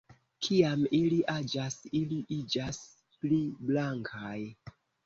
[0.45, 2.83] Kiam ili aĝas ili iĝas
[3.21, 4.39] pli blankaj.